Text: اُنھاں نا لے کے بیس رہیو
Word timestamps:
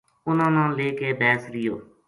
اُنھاں 0.27 0.51
نا 0.55 0.63
لے 0.77 0.87
کے 0.99 1.07
بیس 1.19 1.41
رہیو 1.53 1.75